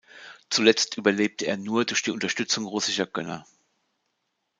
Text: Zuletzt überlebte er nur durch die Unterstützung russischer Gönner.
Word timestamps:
Zuletzt 0.49 0.97
überlebte 0.97 1.45
er 1.45 1.57
nur 1.57 1.85
durch 1.85 2.01
die 2.01 2.09
Unterstützung 2.09 2.65
russischer 2.65 3.05
Gönner. 3.05 3.45